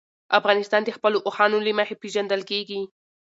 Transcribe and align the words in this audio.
افغانستان 0.39 0.81
د 0.85 0.89
خپلو 0.97 1.17
اوښانو 1.27 1.57
له 1.65 1.71
مخې 1.79 1.95
پېژندل 2.01 2.41
کېږي. 2.51 2.81